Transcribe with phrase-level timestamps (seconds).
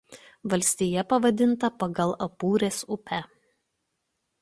[0.53, 3.25] Valstija pavadinta pagal Apūrės upę.